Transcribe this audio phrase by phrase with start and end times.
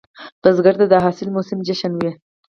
[0.41, 2.11] بزګر ته د حاصل موسم جشن وي